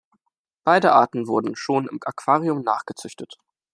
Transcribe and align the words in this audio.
Beide 0.63 0.93
Arten 0.93 1.27
wurden 1.27 1.55
schon 1.55 1.87
im 1.87 1.99
Aquarium 2.03 2.63
nachgezüchtet. 2.63 3.37